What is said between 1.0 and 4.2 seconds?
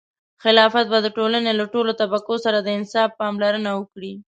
د ټولنې له ټولو طبقو سره د انصاف پاملرنه وکړي.